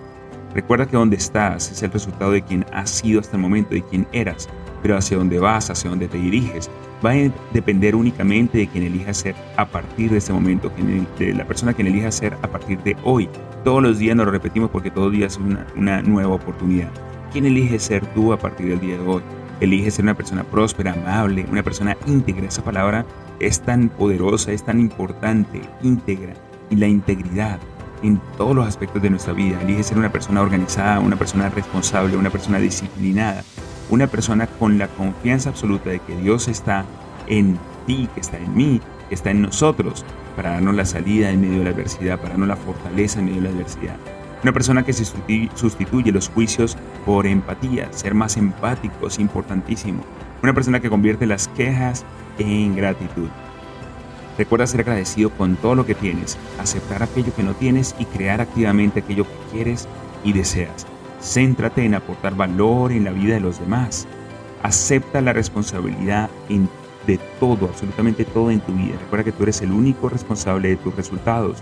Recuerda 0.54 0.86
que 0.86 0.96
donde 0.96 1.16
estás 1.16 1.70
es 1.70 1.82
el 1.82 1.92
resultado 1.92 2.32
de 2.32 2.42
quien 2.42 2.64
has 2.72 2.90
sido 2.90 3.20
hasta 3.20 3.36
el 3.36 3.42
momento, 3.42 3.74
de 3.74 3.82
quien 3.82 4.06
eras, 4.12 4.48
pero 4.82 4.96
hacia 4.96 5.16
dónde 5.16 5.38
vas, 5.38 5.70
hacia 5.70 5.90
dónde 5.90 6.08
te 6.08 6.18
diriges, 6.18 6.68
va 7.04 7.12
a 7.12 7.32
depender 7.52 7.94
únicamente 7.94 8.58
de 8.58 8.66
quien 8.66 8.84
elija 8.84 9.14
ser 9.14 9.34
a 9.56 9.64
partir 9.64 10.10
de 10.10 10.18
este 10.18 10.32
momento, 10.32 10.72
de 11.18 11.34
la 11.34 11.46
persona 11.46 11.72
que 11.72 11.82
elija 11.82 12.10
ser 12.10 12.34
a 12.42 12.48
partir 12.48 12.82
de 12.82 12.96
hoy. 13.04 13.28
Todos 13.64 13.82
los 13.82 13.98
días 13.98 14.16
nos 14.16 14.26
lo 14.26 14.32
repetimos 14.32 14.70
porque 14.70 14.90
todo 14.90 15.10
día 15.10 15.26
es 15.26 15.36
una, 15.36 15.66
una 15.76 16.02
nueva 16.02 16.34
oportunidad. 16.34 16.90
¿Quién 17.32 17.46
elige 17.46 17.78
ser 17.78 18.04
tú 18.06 18.32
a 18.32 18.38
partir 18.38 18.68
del 18.68 18.80
día 18.80 18.98
de 18.98 19.06
hoy? 19.06 19.22
Elige 19.60 19.90
ser 19.90 20.04
una 20.04 20.14
persona 20.14 20.42
próspera, 20.42 20.92
amable, 20.92 21.46
una 21.50 21.62
persona 21.62 21.96
íntegra. 22.06 22.46
Esa 22.46 22.64
palabra 22.64 23.04
es 23.38 23.60
tan 23.60 23.90
poderosa, 23.90 24.52
es 24.52 24.64
tan 24.64 24.80
importante, 24.80 25.60
íntegra. 25.82 26.34
Y 26.70 26.76
la 26.76 26.86
integridad 26.86 27.58
en 28.02 28.20
todos 28.36 28.54
los 28.56 28.66
aspectos 28.66 29.02
de 29.02 29.10
nuestra 29.10 29.32
vida. 29.32 29.60
Elige 29.60 29.82
ser 29.82 29.98
una 29.98 30.10
persona 30.10 30.40
organizada, 30.40 31.00
una 31.00 31.16
persona 31.16 31.48
responsable, 31.50 32.16
una 32.16 32.30
persona 32.30 32.58
disciplinada, 32.58 33.44
una 33.90 34.06
persona 34.06 34.46
con 34.46 34.78
la 34.78 34.88
confianza 34.88 35.50
absoluta 35.50 35.90
de 35.90 36.00
que 36.00 36.16
Dios 36.16 36.48
está 36.48 36.84
en 37.26 37.58
ti, 37.86 38.08
que 38.14 38.20
está 38.20 38.38
en 38.38 38.54
mí, 38.54 38.80
que 39.08 39.14
está 39.14 39.30
en 39.30 39.42
nosotros, 39.42 40.04
para 40.36 40.52
darnos 40.52 40.74
la 40.74 40.84
salida 40.84 41.30
en 41.30 41.40
medio 41.40 41.58
de 41.58 41.64
la 41.64 41.70
adversidad, 41.70 42.16
para 42.16 42.30
darnos 42.30 42.48
la 42.48 42.56
fortaleza 42.56 43.18
en 43.18 43.26
medio 43.26 43.42
de 43.42 43.48
la 43.48 43.54
adversidad. 43.54 43.96
Una 44.42 44.52
persona 44.52 44.82
que 44.84 44.94
se 44.94 45.04
sustituye 45.04 46.12
los 46.12 46.30
juicios 46.30 46.76
por 47.04 47.26
empatía, 47.26 47.92
ser 47.92 48.14
más 48.14 48.38
empático 48.38 49.06
es 49.06 49.18
importantísimo. 49.18 50.02
Una 50.42 50.54
persona 50.54 50.80
que 50.80 50.88
convierte 50.88 51.26
las 51.26 51.48
quejas 51.48 52.06
en 52.38 52.74
gratitud. 52.74 53.28
Recuerda 54.38 54.66
ser 54.66 54.80
agradecido 54.80 55.28
con 55.28 55.56
todo 55.56 55.74
lo 55.74 55.84
que 55.84 55.94
tienes, 55.94 56.38
aceptar 56.58 57.02
aquello 57.02 57.34
que 57.34 57.42
no 57.42 57.52
tienes 57.52 57.94
y 57.98 58.06
crear 58.06 58.40
activamente 58.40 59.00
aquello 59.00 59.24
que 59.24 59.52
quieres 59.52 59.86
y 60.24 60.32
deseas. 60.32 60.86
Céntrate 61.20 61.84
en 61.84 61.94
aportar 61.94 62.34
valor 62.34 62.92
en 62.92 63.04
la 63.04 63.10
vida 63.10 63.34
de 63.34 63.40
los 63.40 63.60
demás. 63.60 64.08
Acepta 64.62 65.20
la 65.20 65.34
responsabilidad 65.34 66.30
de 67.06 67.18
todo, 67.38 67.66
absolutamente 67.66 68.24
todo 68.24 68.50
en 68.50 68.60
tu 68.60 68.72
vida. 68.72 68.96
Recuerda 69.02 69.24
que 69.24 69.32
tú 69.32 69.42
eres 69.42 69.60
el 69.60 69.72
único 69.72 70.08
responsable 70.08 70.70
de 70.70 70.76
tus 70.76 70.96
resultados 70.96 71.58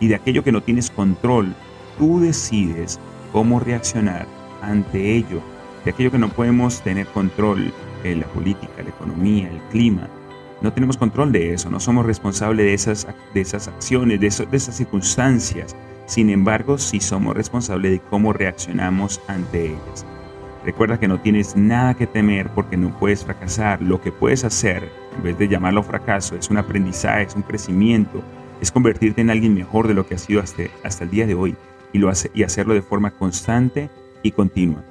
y 0.00 0.08
de 0.08 0.14
aquello 0.14 0.42
que 0.42 0.52
no 0.52 0.62
tienes 0.62 0.90
control. 0.90 1.54
Tú 1.98 2.20
decides 2.20 2.98
cómo 3.32 3.60
reaccionar 3.60 4.26
ante 4.60 5.16
ello. 5.16 5.40
De 5.84 5.90
aquello 5.90 6.10
que 6.10 6.18
no 6.18 6.28
podemos 6.28 6.80
tener 6.82 7.06
control, 7.08 7.72
en 8.04 8.20
la 8.20 8.26
política, 8.26 8.82
la 8.82 8.88
economía, 8.88 9.48
el 9.48 9.60
clima, 9.70 10.08
no 10.60 10.72
tenemos 10.72 10.96
control 10.96 11.32
de 11.32 11.54
eso, 11.54 11.70
no 11.70 11.80
somos 11.80 12.06
responsables 12.06 12.66
de 12.66 12.74
esas, 12.74 13.06
de 13.34 13.40
esas 13.40 13.68
acciones, 13.68 14.20
de, 14.20 14.46
de 14.46 14.56
esas 14.56 14.76
circunstancias. 14.76 15.74
Sin 16.06 16.30
embargo, 16.30 16.78
sí 16.78 17.00
somos 17.00 17.34
responsables 17.36 17.92
de 17.92 18.00
cómo 18.00 18.32
reaccionamos 18.32 19.20
ante 19.26 19.66
ellas. 19.66 20.06
Recuerda 20.64 21.00
que 21.00 21.08
no 21.08 21.20
tienes 21.20 21.56
nada 21.56 21.94
que 21.94 22.06
temer 22.06 22.48
porque 22.50 22.76
no 22.76 22.96
puedes 22.96 23.24
fracasar. 23.24 23.82
Lo 23.82 24.00
que 24.00 24.12
puedes 24.12 24.44
hacer, 24.44 24.88
en 25.16 25.22
vez 25.24 25.36
de 25.36 25.48
llamarlo 25.48 25.82
fracaso, 25.82 26.36
es 26.36 26.48
un 26.48 26.58
aprendizaje, 26.58 27.22
es 27.22 27.34
un 27.34 27.42
crecimiento, 27.42 28.22
es 28.60 28.70
convertirte 28.70 29.20
en 29.20 29.30
alguien 29.30 29.54
mejor 29.54 29.88
de 29.88 29.94
lo 29.94 30.06
que 30.06 30.14
has 30.14 30.20
sido 30.22 30.40
hasta, 30.40 30.62
hasta 30.84 31.02
el 31.02 31.10
día 31.10 31.26
de 31.26 31.34
hoy 31.34 31.56
y, 31.92 31.98
lo 31.98 32.08
hace, 32.08 32.30
y 32.34 32.42
hacerlo 32.42 32.74
de 32.74 32.82
forma 32.82 33.12
constante 33.12 33.90
y 34.22 34.30
continua. 34.32 34.84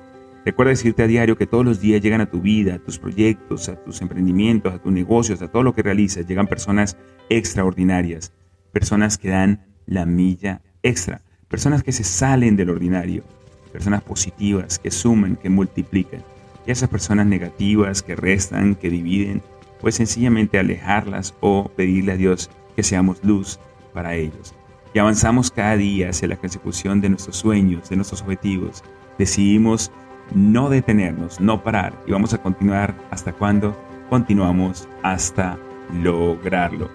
Recuerda 0.43 0.71
decirte 0.71 1.03
a 1.03 1.07
diario 1.07 1.37
que 1.37 1.45
todos 1.45 1.63
los 1.63 1.79
días 1.79 2.01
llegan 2.01 2.21
a 2.21 2.29
tu 2.29 2.41
vida, 2.41 2.75
a 2.75 2.79
tus 2.79 2.97
proyectos, 2.97 3.69
a 3.69 3.75
tus 3.75 4.01
emprendimientos, 4.01 4.73
a 4.73 4.79
tus 4.79 4.91
negocios, 4.91 5.41
a 5.41 5.47
todo 5.47 5.61
lo 5.61 5.75
que 5.75 5.83
realizas. 5.83 6.25
Llegan 6.25 6.47
personas 6.47 6.97
extraordinarias, 7.29 8.33
personas 8.71 9.19
que 9.19 9.29
dan 9.29 9.63
la 9.85 10.05
milla 10.05 10.61
extra, 10.81 11.21
personas 11.47 11.83
que 11.83 11.91
se 11.91 12.03
salen 12.03 12.55
del 12.55 12.71
ordinario, 12.71 13.23
personas 13.71 14.01
positivas, 14.01 14.79
que 14.79 14.89
suman, 14.89 15.35
que 15.35 15.49
multiplican. 15.49 16.23
Y 16.65 16.71
esas 16.71 16.89
personas 16.89 17.27
negativas, 17.27 18.01
que 18.01 18.15
restan, 18.15 18.73
que 18.75 18.89
dividen, 18.89 19.43
pues 19.79 19.95
sencillamente 19.95 20.57
alejarlas 20.57 21.35
o 21.39 21.69
pedirle 21.75 22.13
a 22.13 22.17
Dios 22.17 22.49
que 22.75 22.83
seamos 22.83 23.23
luz 23.23 23.59
para 23.93 24.15
ellos. 24.15 24.55
Y 24.93 24.99
avanzamos 24.99 25.51
cada 25.51 25.77
día 25.77 26.09
hacia 26.09 26.27
la 26.27 26.35
consecución 26.35 26.99
de 26.99 27.09
nuestros 27.09 27.37
sueños, 27.37 27.89
de 27.89 27.95
nuestros 27.95 28.21
objetivos. 28.21 28.83
Decidimos 29.17 29.91
no 30.33 30.69
detenernos, 30.69 31.39
no 31.39 31.63
parar 31.63 31.93
y 32.07 32.11
vamos 32.11 32.33
a 32.33 32.41
continuar 32.41 32.93
hasta 33.09 33.33
cuando 33.33 33.77
continuamos 34.09 34.87
hasta 35.03 35.57
lograrlo. 36.01 36.89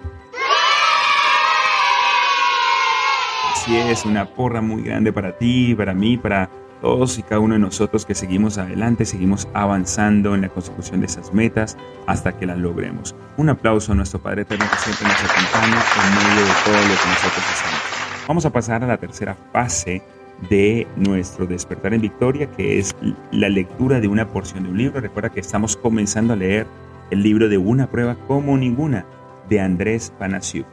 Así 3.53 3.77
es, 3.77 4.05
una 4.05 4.27
porra 4.27 4.61
muy 4.61 4.83
grande 4.83 5.13
para 5.13 5.37
ti, 5.37 5.75
para 5.75 5.95
mí, 5.95 6.17
para 6.17 6.51
todos 6.81 7.19
y 7.19 7.23
cada 7.23 7.41
uno 7.41 7.55
de 7.55 7.61
nosotros 7.61 8.07
que 8.07 8.15
seguimos 8.15 8.59
adelante, 8.59 9.05
seguimos 9.05 9.49
avanzando 9.55 10.35
en 10.35 10.43
la 10.43 10.49
consecución 10.49 11.01
de 11.01 11.07
esas 11.07 11.33
metas 11.33 11.77
hasta 12.07 12.37
que 12.37 12.47
las 12.47 12.59
logremos. 12.59 13.15
Un 13.37 13.49
aplauso 13.49 13.93
a 13.93 13.95
nuestro 13.95 14.21
Padre 14.21 14.43
Eterno 14.43 14.67
que 14.71 14.79
siempre 14.79 15.09
nos 15.09 15.23
acompaña 15.23 15.83
en 16.05 16.29
medio 16.29 16.47
de 16.47 16.53
todo 16.65 16.75
lo 16.75 16.95
que 16.95 17.09
nosotros 17.09 17.45
hacemos. 17.53 17.81
Vamos 18.29 18.47
a 18.47 18.51
pasar 18.51 18.83
a 18.85 18.87
la 18.87 18.97
tercera 18.97 19.37
fase 19.53 20.03
de 20.51 20.87
nuestro 20.97 21.47
despertar 21.47 21.95
en 21.95 22.01
victoria, 22.01 22.51
que 22.51 22.79
es 22.79 22.95
la 23.31 23.49
lectura 23.49 24.01
de 24.01 24.09
una 24.09 24.29
porción 24.29 24.65
de 24.65 24.71
un 24.71 24.79
libro. 24.79 25.01
Recuerda 25.01 25.31
que 25.31 25.41
estamos 25.41 25.77
comenzando 25.77 26.33
a 26.33 26.37
leer 26.37 26.67
el 27.11 27.23
libro 27.23 27.49
de 27.49 27.59
Una 27.59 27.87
prueba 27.87 28.17
como 28.27 28.57
ninguna 28.57 29.07
de 29.49 29.61
Andrés 29.61 30.13
Panasiuk. 30.19 30.67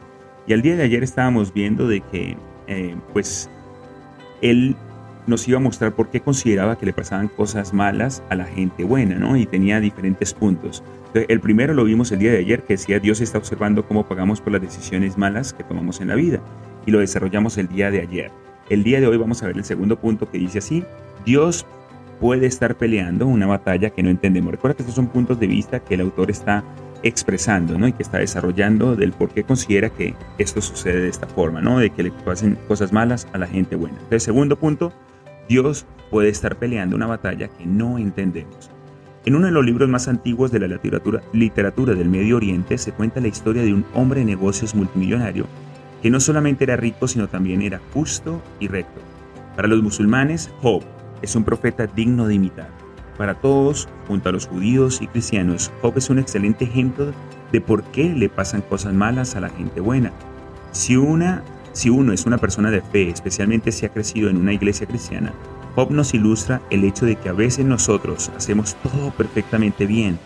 Y 0.46 0.52
al 0.52 0.62
día 0.62 0.76
de 0.76 0.82
ayer 0.82 1.02
estábamos 1.02 1.54
viendo 1.54 1.88
de 1.88 2.00
que, 2.00 2.36
eh, 2.66 2.96
pues, 3.12 3.48
él 4.42 4.76
nos 5.26 5.46
iba 5.48 5.58
a 5.58 5.60
mostrar 5.60 5.94
por 5.94 6.10
qué 6.10 6.20
consideraba 6.20 6.76
que 6.76 6.86
le 6.86 6.92
pasaban 6.92 7.28
cosas 7.28 7.72
malas 7.72 8.22
a 8.28 8.34
la 8.34 8.44
gente 8.44 8.84
buena, 8.84 9.16
¿no? 9.16 9.36
Y 9.36 9.46
tenía 9.46 9.80
diferentes 9.80 10.34
puntos. 10.34 10.82
el 11.14 11.40
primero 11.40 11.74
lo 11.74 11.84
vimos 11.84 12.12
el 12.12 12.18
día 12.18 12.32
de 12.32 12.38
ayer, 12.38 12.62
que 12.62 12.74
decía 12.74 12.98
Dios 12.98 13.20
está 13.20 13.38
observando 13.38 13.86
cómo 13.86 14.06
pagamos 14.06 14.40
por 14.40 14.52
las 14.52 14.62
decisiones 14.62 15.16
malas 15.16 15.52
que 15.52 15.64
tomamos 15.64 16.00
en 16.00 16.08
la 16.08 16.14
vida. 16.14 16.40
Y 16.86 16.90
lo 16.90 16.98
desarrollamos 16.98 17.56
el 17.56 17.68
día 17.68 17.90
de 17.90 18.00
ayer. 18.00 18.30
El 18.68 18.82
día 18.82 19.00
de 19.00 19.06
hoy 19.06 19.16
vamos 19.16 19.42
a 19.42 19.46
ver 19.46 19.56
el 19.56 19.64
segundo 19.64 19.98
punto 19.98 20.30
que 20.30 20.38
dice 20.38 20.58
así, 20.58 20.84
Dios 21.24 21.66
puede 22.20 22.46
estar 22.46 22.76
peleando 22.76 23.26
una 23.26 23.46
batalla 23.46 23.90
que 23.90 24.02
no 24.02 24.10
entendemos. 24.10 24.52
Recuerda 24.52 24.76
que 24.76 24.82
estos 24.82 24.94
son 24.94 25.08
puntos 25.08 25.38
de 25.40 25.46
vista 25.46 25.80
que 25.80 25.94
el 25.94 26.00
autor 26.00 26.30
está 26.30 26.64
expresando 27.02 27.78
¿no? 27.78 27.86
y 27.86 27.92
que 27.92 28.02
está 28.02 28.18
desarrollando 28.18 28.96
del 28.96 29.12
por 29.12 29.28
qué 29.28 29.44
considera 29.44 29.90
que 29.90 30.14
esto 30.38 30.62
sucede 30.62 31.02
de 31.02 31.08
esta 31.08 31.26
forma, 31.26 31.60
¿no? 31.60 31.78
de 31.78 31.90
que 31.90 32.02
le 32.02 32.10
pasen 32.10 32.58
cosas 32.66 32.92
malas 32.92 33.28
a 33.32 33.38
la 33.38 33.46
gente 33.46 33.76
buena. 33.76 33.96
Entonces, 33.96 34.22
segundo 34.22 34.56
punto, 34.56 34.92
Dios 35.48 35.86
puede 36.10 36.28
estar 36.28 36.56
peleando 36.56 36.96
una 36.96 37.06
batalla 37.06 37.48
que 37.48 37.66
no 37.66 37.98
entendemos. 37.98 38.70
En 39.26 39.34
uno 39.34 39.46
de 39.46 39.52
los 39.52 39.64
libros 39.64 39.88
más 39.88 40.06
antiguos 40.06 40.52
de 40.52 40.60
la 40.60 40.80
literatura, 41.32 41.94
del 41.94 42.08
Medio 42.10 42.36
Oriente 42.36 42.76
se 42.76 42.92
cuenta 42.92 43.20
la 43.20 43.28
historia 43.28 43.62
de 43.62 43.72
un 43.72 43.86
hombre 43.94 44.20
de 44.20 44.26
negocios 44.26 44.74
multimillonario 44.74 45.46
que 46.02 46.10
no 46.10 46.20
solamente 46.20 46.64
era 46.64 46.76
rico, 46.76 47.08
sino 47.08 47.28
también 47.28 47.62
era 47.62 47.80
justo 47.94 48.42
y 48.60 48.68
recto. 48.68 49.00
Para 49.56 49.68
los 49.68 49.82
musulmanes, 49.82 50.50
Job 50.60 50.82
es 51.22 51.34
un 51.34 51.44
profeta 51.44 51.86
digno 51.86 52.26
de 52.26 52.34
imitar. 52.34 52.68
Para 53.16 53.34
todos, 53.34 53.88
junto 54.06 54.28
a 54.28 54.32
los 54.32 54.46
judíos 54.46 55.00
y 55.00 55.06
cristianos, 55.06 55.72
Job 55.80 55.94
es 55.96 56.10
un 56.10 56.18
excelente 56.18 56.66
ejemplo 56.66 57.12
de 57.50 57.60
por 57.62 57.82
qué 57.84 58.12
le 58.12 58.28
pasan 58.28 58.60
cosas 58.60 58.92
malas 58.92 59.36
a 59.36 59.40
la 59.40 59.48
gente 59.48 59.80
buena. 59.80 60.12
Si, 60.72 60.98
una, 60.98 61.42
si 61.74 61.90
uno 61.90 62.12
es 62.12 62.24
una 62.24 62.38
persona 62.38 62.70
de 62.70 62.80
fe, 62.80 63.10
especialmente 63.10 63.72
si 63.72 63.84
ha 63.84 63.92
crecido 63.92 64.30
en 64.30 64.36
una 64.36 64.52
iglesia 64.52 64.86
cristiana, 64.86 65.34
Job 65.74 65.90
nos 65.90 66.14
ilustra 66.14 66.62
el 66.70 66.84
hecho 66.84 67.04
de 67.04 67.16
que 67.16 67.28
a 67.28 67.32
veces 67.32 67.66
nosotros 67.66 68.30
hacemos 68.36 68.76
todo 68.76 69.10
perfectamente 69.10 69.84
bien, 69.84 70.18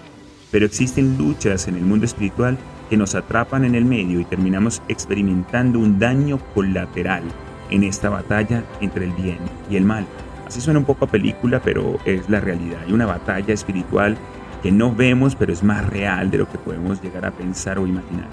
pero 0.50 0.66
existen 0.66 1.16
luchas 1.16 1.66
en 1.66 1.76
el 1.76 1.84
mundo 1.84 2.04
espiritual 2.04 2.58
que 2.90 2.98
nos 2.98 3.14
atrapan 3.14 3.64
en 3.64 3.74
el 3.74 3.86
medio 3.86 4.20
y 4.20 4.26
terminamos 4.26 4.82
experimentando 4.88 5.78
un 5.78 5.98
daño 5.98 6.38
colateral 6.54 7.22
en 7.70 7.82
esta 7.82 8.10
batalla 8.10 8.62
entre 8.80 9.06
el 9.06 9.12
bien 9.12 9.38
y 9.70 9.76
el 9.76 9.84
mal. 9.84 10.06
Así 10.46 10.60
suena 10.60 10.80
un 10.80 10.86
poco 10.86 11.06
a 11.06 11.10
película, 11.10 11.60
pero 11.62 11.98
es 12.04 12.28
la 12.28 12.40
realidad. 12.40 12.80
Hay 12.86 12.92
una 12.92 13.06
batalla 13.06 13.54
espiritual 13.54 14.16
que 14.62 14.70
no 14.70 14.94
vemos, 14.94 15.34
pero 15.34 15.52
es 15.52 15.62
más 15.62 15.86
real 15.86 16.30
de 16.30 16.38
lo 16.38 16.48
que 16.48 16.58
podemos 16.58 17.02
llegar 17.02 17.24
a 17.24 17.30
pensar 17.30 17.78
o 17.78 17.86
imaginar. 17.86 18.28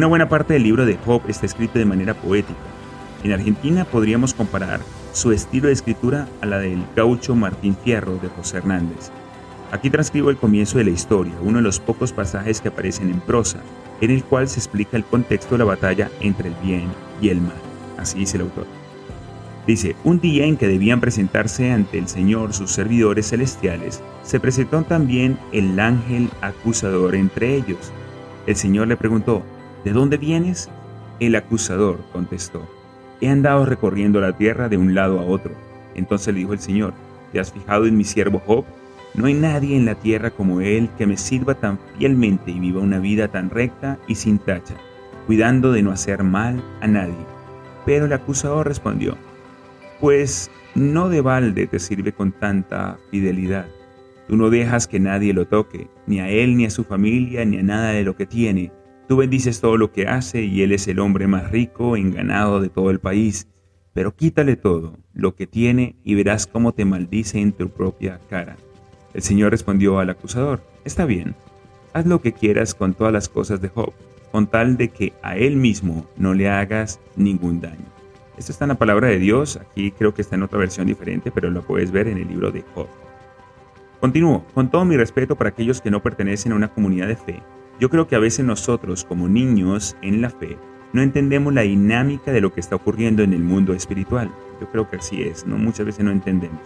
Una 0.00 0.06
buena 0.06 0.30
parte 0.30 0.54
del 0.54 0.62
libro 0.62 0.86
de 0.86 0.96
Job 0.96 1.20
está 1.28 1.44
escrito 1.44 1.78
de 1.78 1.84
manera 1.84 2.14
poética. 2.14 2.58
En 3.22 3.32
Argentina 3.32 3.84
podríamos 3.84 4.32
comparar 4.32 4.80
su 5.12 5.30
estilo 5.30 5.66
de 5.66 5.74
escritura 5.74 6.26
a 6.40 6.46
la 6.46 6.58
del 6.58 6.82
gaucho 6.96 7.34
Martín 7.34 7.76
Fierro 7.84 8.16
de 8.16 8.28
José 8.28 8.56
Hernández. 8.56 9.10
Aquí 9.70 9.90
transcribo 9.90 10.30
el 10.30 10.38
comienzo 10.38 10.78
de 10.78 10.84
la 10.84 10.90
historia, 10.90 11.34
uno 11.42 11.58
de 11.58 11.64
los 11.64 11.80
pocos 11.80 12.14
pasajes 12.14 12.62
que 12.62 12.68
aparecen 12.68 13.10
en 13.10 13.20
prosa, 13.20 13.58
en 14.00 14.10
el 14.10 14.24
cual 14.24 14.48
se 14.48 14.60
explica 14.60 14.96
el 14.96 15.04
contexto 15.04 15.56
de 15.56 15.58
la 15.58 15.64
batalla 15.66 16.10
entre 16.20 16.48
el 16.48 16.54
bien 16.62 16.88
y 17.20 17.28
el 17.28 17.42
mal. 17.42 17.60
Así 17.98 18.20
dice 18.20 18.38
el 18.38 18.44
autor. 18.44 18.64
Dice, 19.66 19.96
un 20.02 20.18
día 20.18 20.46
en 20.46 20.56
que 20.56 20.66
debían 20.66 21.02
presentarse 21.02 21.72
ante 21.72 21.98
el 21.98 22.08
Señor 22.08 22.54
sus 22.54 22.70
servidores 22.70 23.28
celestiales, 23.28 24.02
se 24.22 24.40
presentó 24.40 24.80
también 24.80 25.38
el 25.52 25.78
ángel 25.78 26.30
acusador 26.40 27.14
entre 27.16 27.54
ellos. 27.54 27.92
El 28.46 28.56
Señor 28.56 28.88
le 28.88 28.96
preguntó, 28.96 29.44
¿de 29.84 29.92
dónde 29.92 30.16
vienes? 30.16 30.68
El 31.18 31.34
acusador 31.36 31.98
contestó, 32.12 32.66
he 33.20 33.28
andado 33.28 33.66
recorriendo 33.66 34.20
la 34.20 34.36
tierra 34.36 34.68
de 34.68 34.76
un 34.76 34.94
lado 34.94 35.20
a 35.20 35.24
otro. 35.24 35.52
Entonces 35.94 36.32
le 36.32 36.40
dijo 36.40 36.52
el 36.52 36.60
Señor, 36.60 36.94
¿te 37.32 37.40
has 37.40 37.52
fijado 37.52 37.86
en 37.86 37.96
mi 37.96 38.04
siervo 38.04 38.40
Job? 38.46 38.64
No 39.14 39.26
hay 39.26 39.34
nadie 39.34 39.76
en 39.76 39.86
la 39.86 39.96
tierra 39.96 40.30
como 40.30 40.60
Él 40.60 40.88
que 40.96 41.06
me 41.06 41.16
sirva 41.16 41.54
tan 41.54 41.78
fielmente 41.98 42.50
y 42.50 42.60
viva 42.60 42.80
una 42.80 43.00
vida 43.00 43.28
tan 43.28 43.50
recta 43.50 43.98
y 44.06 44.14
sin 44.14 44.38
tacha, 44.38 44.74
cuidando 45.26 45.72
de 45.72 45.82
no 45.82 45.90
hacer 45.90 46.22
mal 46.22 46.62
a 46.80 46.86
nadie. 46.86 47.26
Pero 47.84 48.06
el 48.06 48.12
acusador 48.12 48.68
respondió, 48.68 49.16
pues 50.00 50.50
no 50.74 51.08
de 51.08 51.20
balde 51.20 51.66
te 51.66 51.78
sirve 51.78 52.12
con 52.12 52.32
tanta 52.32 52.98
fidelidad. 53.10 53.66
Tú 54.28 54.36
no 54.36 54.48
dejas 54.48 54.86
que 54.86 55.00
nadie 55.00 55.34
lo 55.34 55.46
toque, 55.46 55.88
ni 56.06 56.20
a 56.20 56.28
él, 56.28 56.56
ni 56.56 56.64
a 56.64 56.70
su 56.70 56.84
familia, 56.84 57.44
ni 57.44 57.58
a 57.58 57.62
nada 57.62 57.90
de 57.90 58.04
lo 58.04 58.14
que 58.14 58.26
tiene. 58.26 58.70
Tú 59.10 59.16
bendices 59.16 59.60
todo 59.60 59.76
lo 59.76 59.90
que 59.90 60.06
hace 60.06 60.44
y 60.44 60.62
él 60.62 60.70
es 60.70 60.86
el 60.86 61.00
hombre 61.00 61.26
más 61.26 61.50
rico 61.50 61.96
en 61.96 62.12
ganado 62.12 62.60
de 62.60 62.68
todo 62.68 62.90
el 62.90 63.00
país. 63.00 63.48
Pero 63.92 64.14
quítale 64.14 64.54
todo 64.54 64.98
lo 65.14 65.34
que 65.34 65.48
tiene 65.48 65.96
y 66.04 66.14
verás 66.14 66.46
cómo 66.46 66.74
te 66.74 66.84
maldice 66.84 67.40
en 67.40 67.50
tu 67.50 67.70
propia 67.70 68.20
cara. 68.30 68.56
El 69.12 69.22
Señor 69.22 69.50
respondió 69.50 69.98
al 69.98 70.10
acusador, 70.10 70.62
Está 70.84 71.06
bien, 71.06 71.34
haz 71.92 72.06
lo 72.06 72.20
que 72.20 72.32
quieras 72.32 72.72
con 72.72 72.94
todas 72.94 73.12
las 73.12 73.28
cosas 73.28 73.60
de 73.60 73.66
Job, 73.66 73.92
con 74.30 74.46
tal 74.46 74.76
de 74.76 74.90
que 74.90 75.12
a 75.24 75.36
él 75.36 75.56
mismo 75.56 76.06
no 76.16 76.32
le 76.32 76.48
hagas 76.48 77.00
ningún 77.16 77.60
daño. 77.60 77.86
Esto 78.38 78.52
está 78.52 78.66
en 78.66 78.68
la 78.68 78.78
palabra 78.78 79.08
de 79.08 79.18
Dios, 79.18 79.56
aquí 79.56 79.90
creo 79.90 80.14
que 80.14 80.22
está 80.22 80.36
en 80.36 80.44
otra 80.44 80.60
versión 80.60 80.86
diferente, 80.86 81.32
pero 81.32 81.50
lo 81.50 81.62
puedes 81.62 81.90
ver 81.90 82.06
en 82.06 82.18
el 82.18 82.28
libro 82.28 82.52
de 82.52 82.62
Job. 82.76 82.86
Continúo, 83.98 84.44
con 84.54 84.70
todo 84.70 84.84
mi 84.84 84.96
respeto 84.96 85.34
para 85.34 85.50
aquellos 85.50 85.80
que 85.80 85.90
no 85.90 86.00
pertenecen 86.00 86.52
a 86.52 86.54
una 86.54 86.68
comunidad 86.68 87.08
de 87.08 87.16
fe, 87.16 87.42
yo 87.80 87.88
creo 87.88 88.06
que 88.06 88.14
a 88.14 88.20
veces 88.20 88.44
nosotros, 88.44 89.04
como 89.04 89.26
niños 89.26 89.96
en 90.02 90.20
la 90.20 90.28
fe, 90.28 90.58
no 90.92 91.00
entendemos 91.00 91.54
la 91.54 91.62
dinámica 91.62 92.30
de 92.30 92.42
lo 92.42 92.52
que 92.52 92.60
está 92.60 92.76
ocurriendo 92.76 93.22
en 93.22 93.32
el 93.32 93.40
mundo 93.40 93.72
espiritual. 93.72 94.30
Yo 94.60 94.70
creo 94.70 94.90
que 94.90 94.96
así 94.96 95.22
es, 95.22 95.46
¿no? 95.46 95.56
Muchas 95.56 95.86
veces 95.86 96.04
no 96.04 96.10
entendemos. 96.10 96.60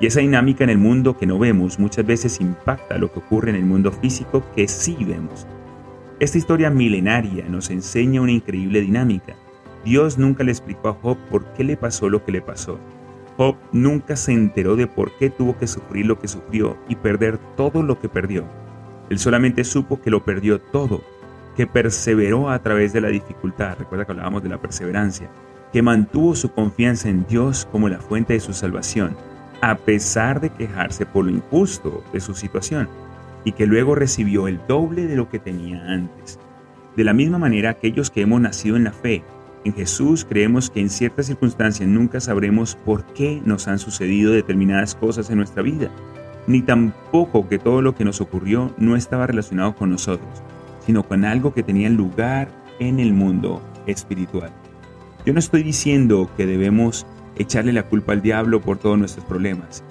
Y 0.00 0.06
esa 0.06 0.20
dinámica 0.20 0.64
en 0.64 0.70
el 0.70 0.78
mundo 0.78 1.18
que 1.18 1.26
no 1.26 1.38
vemos 1.38 1.78
muchas 1.78 2.06
veces 2.06 2.40
impacta 2.40 2.96
lo 2.96 3.12
que 3.12 3.18
ocurre 3.18 3.50
en 3.50 3.56
el 3.56 3.66
mundo 3.66 3.92
físico 3.92 4.42
que 4.54 4.66
sí 4.66 4.96
vemos. 5.00 5.46
Esta 6.20 6.38
historia 6.38 6.70
milenaria 6.70 7.44
nos 7.50 7.68
enseña 7.68 8.22
una 8.22 8.32
increíble 8.32 8.80
dinámica. 8.80 9.34
Dios 9.84 10.16
nunca 10.16 10.42
le 10.42 10.52
explicó 10.52 10.88
a 10.88 10.94
Job 10.94 11.18
por 11.30 11.44
qué 11.52 11.64
le 11.64 11.76
pasó 11.76 12.08
lo 12.08 12.24
que 12.24 12.32
le 12.32 12.40
pasó. 12.40 12.78
Job 13.36 13.56
nunca 13.72 14.16
se 14.16 14.32
enteró 14.32 14.76
de 14.76 14.86
por 14.86 15.12
qué 15.18 15.28
tuvo 15.28 15.58
que 15.58 15.66
sufrir 15.66 16.06
lo 16.06 16.18
que 16.18 16.28
sufrió 16.28 16.78
y 16.88 16.96
perder 16.96 17.36
todo 17.56 17.82
lo 17.82 18.00
que 18.00 18.08
perdió. 18.08 18.46
Él 19.10 19.18
solamente 19.18 19.64
supo 19.64 20.00
que 20.00 20.10
lo 20.10 20.24
perdió 20.24 20.60
todo, 20.60 21.02
que 21.56 21.66
perseveró 21.66 22.50
a 22.50 22.58
través 22.60 22.92
de 22.92 23.00
la 23.00 23.08
dificultad, 23.08 23.78
recuerda 23.78 24.04
que 24.04 24.12
hablábamos 24.12 24.42
de 24.42 24.48
la 24.48 24.60
perseverancia, 24.60 25.30
que 25.72 25.82
mantuvo 25.82 26.34
su 26.34 26.52
confianza 26.52 27.08
en 27.08 27.26
Dios 27.26 27.66
como 27.70 27.88
la 27.88 27.98
fuente 27.98 28.34
de 28.34 28.40
su 28.40 28.52
salvación, 28.52 29.16
a 29.62 29.76
pesar 29.76 30.40
de 30.40 30.50
quejarse 30.50 31.06
por 31.06 31.24
lo 31.24 31.30
injusto 31.30 32.04
de 32.12 32.20
su 32.20 32.34
situación, 32.34 32.88
y 33.44 33.52
que 33.52 33.66
luego 33.66 33.94
recibió 33.94 34.48
el 34.48 34.60
doble 34.66 35.06
de 35.06 35.16
lo 35.16 35.28
que 35.28 35.38
tenía 35.38 35.82
antes. 35.86 36.38
De 36.96 37.04
la 37.04 37.12
misma 37.12 37.38
manera, 37.38 37.70
aquellos 37.70 38.10
que 38.10 38.22
hemos 38.22 38.40
nacido 38.40 38.76
en 38.76 38.84
la 38.84 38.92
fe, 38.92 39.22
en 39.64 39.74
Jesús 39.74 40.24
creemos 40.24 40.70
que 40.70 40.80
en 40.80 40.90
ciertas 40.90 41.26
circunstancias 41.26 41.88
nunca 41.88 42.20
sabremos 42.20 42.76
por 42.76 43.04
qué 43.04 43.42
nos 43.44 43.66
han 43.66 43.78
sucedido 43.78 44.32
determinadas 44.32 44.94
cosas 44.94 45.28
en 45.30 45.38
nuestra 45.38 45.62
vida, 45.62 45.90
ni 46.46 46.62
tampoco 46.62 47.48
que 47.48 47.58
todo 47.58 47.82
lo 47.82 47.94
que 47.94 48.04
nos 48.04 48.20
ocurrió 48.20 48.72
no 48.78 48.96
estaba 48.96 49.26
relacionado 49.26 49.74
con 49.74 49.90
nosotros, 49.90 50.42
sino 50.84 51.02
con 51.02 51.24
algo 51.24 51.52
que 51.52 51.62
tenía 51.62 51.88
lugar 51.90 52.48
en 52.78 53.00
el 53.00 53.12
mundo 53.12 53.62
espiritual. 53.86 54.52
Yo 55.24 55.32
no 55.32 55.38
estoy 55.38 55.62
diciendo 55.62 56.30
que 56.36 56.46
debemos 56.46 57.06
echarle 57.36 57.72
la 57.72 57.82
culpa 57.82 58.12
al 58.12 58.22
diablo 58.22 58.60
por 58.60 58.78
todos 58.78 58.98
nuestros 58.98 59.24
problemas. 59.24 59.82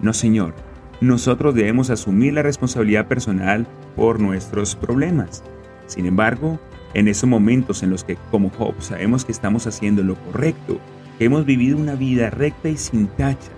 No, 0.00 0.12
Señor. 0.12 0.54
Nosotros 1.00 1.54
debemos 1.54 1.90
asumir 1.90 2.32
la 2.32 2.42
responsabilidad 2.42 3.06
personal 3.06 3.66
por 3.96 4.18
nuestros 4.18 4.74
problemas. 4.76 5.44
Sin 5.86 6.06
embargo, 6.06 6.58
en 6.94 7.08
esos 7.08 7.28
momentos 7.28 7.82
en 7.82 7.90
los 7.90 8.02
que 8.02 8.16
como 8.30 8.48
Job 8.48 8.74
sabemos 8.80 9.26
que 9.26 9.32
estamos 9.32 9.66
haciendo 9.66 10.02
lo 10.02 10.14
correcto, 10.14 10.80
que 11.18 11.26
hemos 11.26 11.44
vivido 11.44 11.76
una 11.76 11.96
vida 11.96 12.30
recta 12.30 12.70
y 12.70 12.78
sin 12.78 13.08
tacha, 13.08 13.50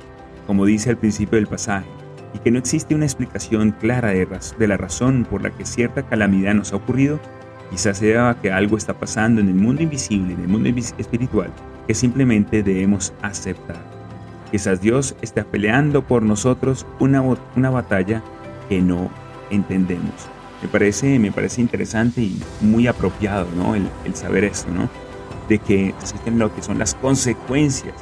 como 0.48 0.64
dice 0.64 0.90
al 0.90 0.96
principio 0.96 1.36
del 1.36 1.46
pasaje, 1.46 1.86
y 2.34 2.38
que 2.38 2.50
no 2.50 2.58
existe 2.58 2.94
una 2.94 3.04
explicación 3.04 3.72
clara 3.72 4.10
de, 4.10 4.26
de 4.58 4.68
la 4.68 4.76
razón 4.76 5.26
por 5.28 5.42
la 5.42 5.50
que 5.50 5.64
cierta 5.64 6.02
calamidad 6.02 6.54
nos 6.54 6.72
ha 6.72 6.76
ocurrido, 6.76 7.20
quizás 7.70 7.98
sea 7.98 8.36
que 8.40 8.52
algo 8.52 8.76
está 8.76 8.94
pasando 8.94 9.40
en 9.40 9.48
el 9.48 9.54
mundo 9.54 9.82
invisible, 9.82 10.34
en 10.34 10.40
el 10.40 10.48
mundo 10.48 10.68
espiritual, 10.98 11.50
que 11.86 11.94
simplemente 11.94 12.62
debemos 12.62 13.12
aceptar. 13.22 13.82
Quizás 14.50 14.80
Dios 14.80 15.14
está 15.20 15.44
peleando 15.44 16.02
por 16.02 16.22
nosotros 16.22 16.86
una, 17.00 17.22
una 17.56 17.70
batalla 17.70 18.22
que 18.68 18.80
no 18.80 19.10
entendemos. 19.50 20.28
Me 20.62 20.68
parece, 20.68 21.18
me 21.18 21.30
parece 21.30 21.60
interesante 21.60 22.22
y 22.22 22.42
muy 22.60 22.86
apropiado 22.86 23.46
¿no? 23.56 23.74
el, 23.74 23.88
saber 24.14 24.44
esto, 24.44 24.70
¿no? 24.70 24.88
de 25.48 25.58
que 25.58 25.88
existen 25.90 26.38
lo 26.38 26.54
que 26.54 26.62
son 26.62 26.78
las 26.78 26.94
consecuencias. 26.94 27.94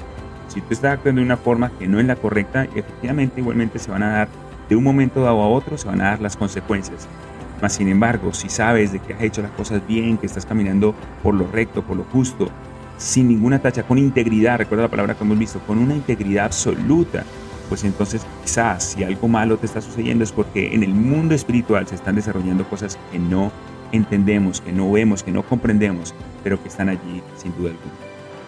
Si 0.56 0.62
tú 0.62 0.68
estás 0.70 0.94
actuando 0.94 1.20
de 1.20 1.26
una 1.26 1.36
forma 1.36 1.70
que 1.78 1.86
no 1.86 2.00
es 2.00 2.06
la 2.06 2.16
correcta, 2.16 2.64
efectivamente 2.64 3.42
igualmente 3.42 3.78
se 3.78 3.90
van 3.90 4.02
a 4.02 4.08
dar 4.08 4.28
de 4.70 4.74
un 4.74 4.82
momento 4.82 5.20
dado 5.20 5.42
a 5.42 5.48
otro, 5.48 5.76
se 5.76 5.86
van 5.86 6.00
a 6.00 6.04
dar 6.04 6.22
las 6.22 6.34
consecuencias. 6.34 7.06
Mas 7.60 7.74
sin 7.74 7.88
embargo, 7.88 8.32
si 8.32 8.48
sabes 8.48 8.90
de 8.90 8.98
que 8.98 9.12
has 9.12 9.20
hecho 9.20 9.42
las 9.42 9.50
cosas 9.50 9.86
bien, 9.86 10.16
que 10.16 10.24
estás 10.24 10.46
caminando 10.46 10.94
por 11.22 11.34
lo 11.34 11.46
recto, 11.46 11.82
por 11.82 11.98
lo 11.98 12.04
justo, 12.04 12.48
sin 12.96 13.28
ninguna 13.28 13.58
tacha, 13.58 13.82
con 13.82 13.98
integridad, 13.98 14.56
recuerda 14.56 14.84
la 14.84 14.88
palabra 14.88 15.14
que 15.14 15.24
hemos 15.24 15.38
visto, 15.38 15.60
con 15.66 15.76
una 15.76 15.94
integridad 15.94 16.46
absoluta, 16.46 17.22
pues 17.68 17.84
entonces 17.84 18.26
quizás 18.42 18.82
si 18.82 19.04
algo 19.04 19.28
malo 19.28 19.58
te 19.58 19.66
está 19.66 19.82
sucediendo 19.82 20.24
es 20.24 20.32
porque 20.32 20.74
en 20.74 20.82
el 20.82 20.94
mundo 20.94 21.34
espiritual 21.34 21.86
se 21.86 21.96
están 21.96 22.14
desarrollando 22.14 22.64
cosas 22.64 22.98
que 23.12 23.18
no 23.18 23.52
entendemos, 23.92 24.62
que 24.62 24.72
no 24.72 24.90
vemos, 24.90 25.22
que 25.22 25.32
no 25.32 25.42
comprendemos, 25.42 26.14
pero 26.42 26.62
que 26.62 26.68
están 26.68 26.88
allí 26.88 27.22
sin 27.36 27.54
duda 27.58 27.72
alguna. 27.72 27.92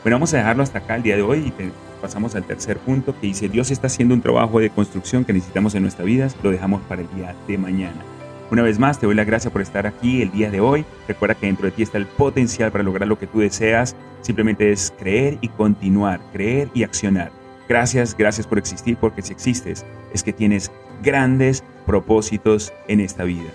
Bueno, 0.03 0.15
vamos 0.17 0.33
a 0.33 0.39
dejarlo 0.39 0.63
hasta 0.63 0.79
acá 0.79 0.97
el 0.97 1.03
día 1.03 1.17
de 1.17 1.23
hoy 1.23 1.53
y 1.55 1.73
pasamos 1.99 2.35
al 2.35 2.45
tercer 2.45 2.79
punto 2.79 3.15
que 3.19 3.27
dice 3.27 3.49
Dios 3.49 3.71
está 3.71 3.89
haciendo 3.89 4.15
un 4.15 4.21
trabajo 4.21 4.61
de 4.61 4.71
construcción 4.71 5.25
que 5.25 5.33
necesitamos 5.33 5.75
en 5.75 5.83
nuestra 5.83 6.05
vida, 6.05 6.29
lo 6.43 6.51
dejamos 6.51 6.83
para 6.83 7.03
el 7.03 7.09
día 7.15 7.35
de 7.47 7.59
mañana. 7.59 8.03
Una 8.51 8.63
vez 8.63 8.79
más, 8.79 8.99
te 8.99 9.05
doy 9.05 9.15
las 9.15 9.27
gracias 9.27 9.53
por 9.53 9.61
estar 9.61 9.87
aquí 9.87 10.23
el 10.23 10.31
día 10.31 10.51
de 10.51 10.61
hoy. 10.61 10.87
Recuerda 11.07 11.35
que 11.35 11.47
dentro 11.47 11.67
de 11.67 11.73
ti 11.73 11.83
está 11.83 11.99
el 11.99 12.07
potencial 12.07 12.73
para 12.73 12.83
lograr 12.83 13.07
lo 13.07 13.19
que 13.19 13.27
tú 13.27 13.41
deseas. 13.41 13.95
Simplemente 14.23 14.73
es 14.73 14.93
creer 14.99 15.37
y 15.43 15.49
continuar, 15.49 16.21
creer 16.33 16.69
y 16.73 16.83
accionar. 16.83 17.31
Gracias, 17.69 18.17
gracias 18.17 18.47
por 18.47 18.57
existir, 18.57 18.97
porque 18.97 19.21
si 19.21 19.35
existes 19.35 19.85
es 20.15 20.23
que 20.23 20.33
tienes 20.33 20.71
grandes 21.03 21.63
propósitos 21.85 22.73
en 22.89 23.01
esta 23.01 23.25
vida. 23.25 23.51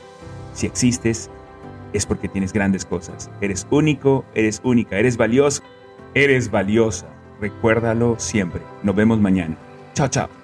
Si 0.53 0.67
existes 0.67 1.31
es 1.93 2.05
porque 2.05 2.27
tienes 2.27 2.53
grandes 2.53 2.85
cosas. 2.85 3.31
Eres 3.41 3.65
único, 3.71 4.25
eres 4.35 4.61
única, 4.63 4.99
eres 4.99 5.17
valioso, 5.17 5.63
eres 6.13 6.51
valiosa. 6.51 7.07
Recuérdalo 7.43 8.15
siempre. 8.19 8.61
Nos 8.83 8.95
vemos 8.95 9.19
mañana. 9.19 9.57
Chao, 9.93 10.07
chao. 10.07 10.42